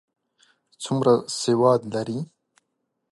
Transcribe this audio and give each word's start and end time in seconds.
څومره 0.83 1.13
سواد 1.41 1.81
لري؟ 1.93 2.19